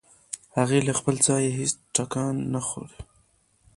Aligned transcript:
هغې 0.57 0.79
له 0.87 0.93
خپل 0.99 1.15
ځايه 1.27 1.51
هېڅ 1.59 1.73
ټکان 1.95 2.35
نه 2.53 2.61
خوړ. 2.67 2.89